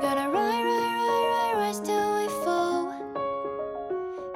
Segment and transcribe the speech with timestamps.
[0.00, 2.92] gotta ride, ride, ride, ride, rise till we fall.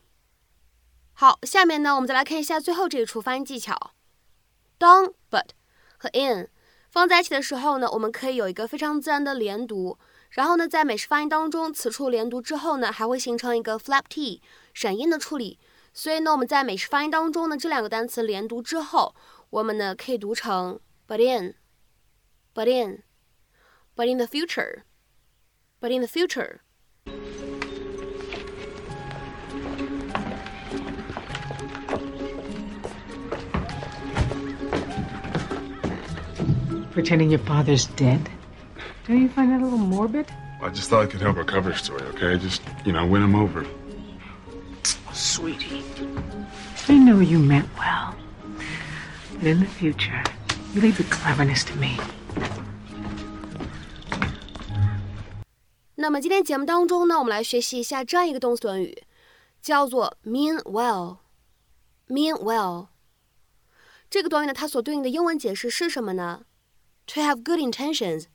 [1.20, 3.91] 好，下面呢，我们再来看一下最后这一处发音技巧。
[4.78, 5.50] 当 but
[5.97, 6.50] 和 in
[6.90, 10.00] 放在一起的时候呢，我们可以有一个非常自然的连读。
[10.29, 14.41] 然后呢，在美式发音当中，此处连读之后呢，还会形成一个 flap t
[14.74, 15.59] 闪音的处理。
[15.94, 19.13] 所以呢，我们在美式发音当中呢，这两个单词连读之后，
[19.50, 26.59] 我们呢可以读成 but in，but in，but in the future，but in the future。
[36.92, 38.20] Pretending your father's dead?
[39.06, 40.26] Don't you find that a little morbid?
[40.62, 42.38] I just thought I could help our cover story, okay?
[42.38, 43.66] Just, you know, win him over.
[45.12, 45.82] Sweetie,
[46.88, 48.15] I know you meant well.
[49.38, 50.22] But in the future,
[50.72, 51.98] you leave the cleverness to me.
[55.97, 59.04] 那么今天节目当中呢，我们来学习一下这样一个动词短语，
[59.62, 62.88] 叫做 mean well。mean well
[64.10, 66.42] 这个短语呢，它所对应的英文解释是什么呢
[67.14, 68.25] ？To have good intentions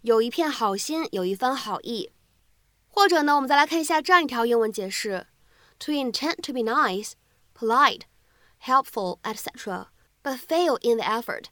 [0.00, 2.10] 有一片好心，有一番好意。
[2.88, 5.28] 或者呢，我们再来看一下这样一条英文解释
[5.78, 7.12] ：to intend to be nice,
[7.56, 8.02] polite,
[8.60, 9.86] helpful, etc.,
[10.22, 11.44] but fail in the effort。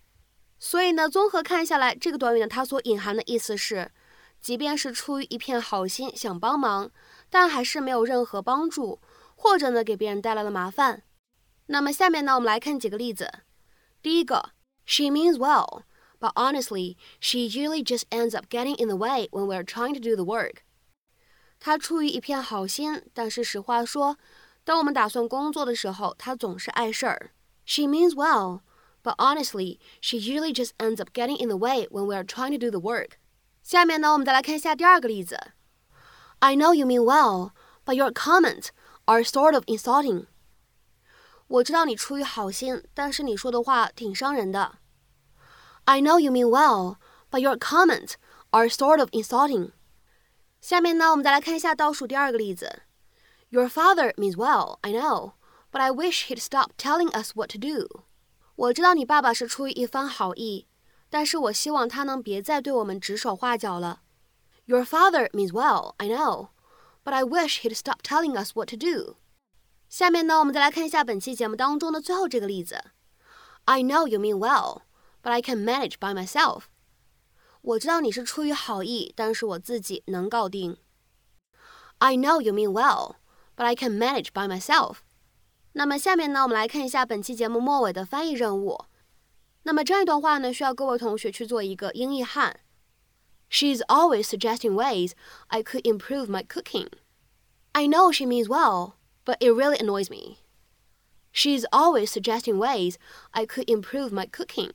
[0.59, 3.93] 所以呢，综合看下来，这个短语呢，它所隐含的意思是，
[4.41, 6.91] 即便是出于一片好心想帮忙，
[7.31, 9.01] 但还是没有任何帮助，
[9.37, 11.05] 或者呢，给别人带来了麻烦。
[11.67, 13.31] 那么下面呢，我们来看几个例子。
[14.03, 14.51] 第一个
[14.85, 15.83] ，She means well。
[16.22, 20.16] but honestly, she usually just ends up getting in the way when we're trying to do
[20.16, 20.64] the work.
[21.60, 24.18] 她出于一片好心，但是实话说，
[24.64, 27.32] 当我们打算工作的时候，她总是碍事儿。
[27.66, 28.62] She means well,
[29.04, 32.58] but honestly, she usually just ends up getting in the way when we're trying to
[32.58, 33.14] do the work.
[33.64, 35.54] 下面呢，我们再来看一下第二个例子。
[36.40, 37.52] I know you mean well,
[37.84, 38.68] but your comments
[39.06, 40.28] are sort of insulting.
[41.48, 44.80] 我知道你出于好心，但是你说的话挺伤人的。
[45.86, 46.98] I know you mean well,
[47.32, 48.14] but your comments
[48.52, 49.72] are sort of insulting.
[50.60, 52.84] 下面呢，我们再来看一下倒数第二个例子。
[53.50, 55.34] Your father means well, I know,
[55.72, 58.04] but I wish he'd stop telling us what to do.
[58.56, 60.68] 我知道你爸爸是出于一番好意，
[61.10, 64.02] 但是我希望他能别再对我们指手画脚了。
[64.66, 66.50] Your father means well, I know,
[67.06, 69.16] but I wish he'd stop telling us what to do.
[69.88, 72.84] 下面呢，我们再来看一下本期节目当中的最后这个例子。
[73.64, 74.82] I know you mean well
[75.22, 76.64] but I can manage by myself.
[77.62, 80.78] 我知道你是出于好意，但是我自己能搞定。
[81.98, 83.16] I know you mean well,
[83.56, 84.98] but I can manage by myself.
[85.74, 88.86] 那么下面呢，我们来看一下本期节目末尾的翻译任务。
[89.64, 92.62] 那么这一段话呢，需要各位同学去做一个英译汉。
[93.50, 95.12] She's always suggesting ways
[95.48, 96.90] I could improve my cooking.
[97.74, 98.94] I know she means well,
[99.26, 100.38] but it really annoys me.
[101.32, 102.96] She's always suggesting ways
[103.32, 104.72] I could improve my cooking.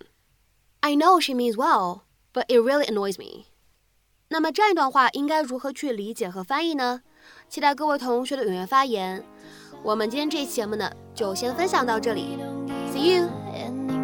[0.87, 3.47] I know she means well, but it really annoys me.
[4.29, 7.01] 那么这样一段话应该如何去理解和翻译呢？
[7.49, 9.21] 期待各位同学的踊跃发言。
[9.83, 12.37] 我们今天这期节目呢，就先分享到这里。
[12.93, 13.96] See you.